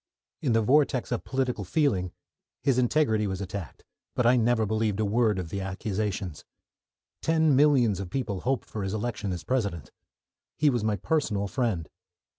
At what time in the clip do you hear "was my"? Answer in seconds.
10.71-10.95